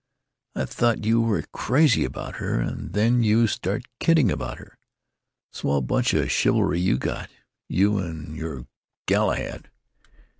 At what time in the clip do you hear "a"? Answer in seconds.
5.53-5.55